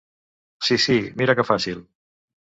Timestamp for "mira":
1.21-1.37